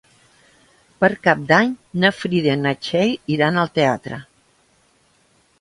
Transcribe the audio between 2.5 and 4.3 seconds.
i na Txell iran al teatre.